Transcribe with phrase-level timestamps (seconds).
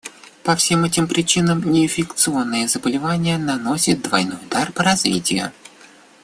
[0.43, 5.51] По всем этим причинам неинфекционные заболевания наносят двойной удар по развитию.